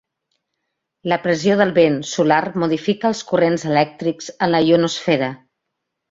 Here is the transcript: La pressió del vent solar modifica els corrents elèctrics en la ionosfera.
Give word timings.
La 1.11 1.17
pressió 1.25 1.57
del 1.59 1.73
vent 1.75 1.99
solar 2.11 2.39
modifica 2.63 3.07
els 3.13 3.21
corrents 3.31 3.65
elèctrics 3.73 4.31
en 4.47 4.53
la 4.55 4.63
ionosfera. 4.69 5.29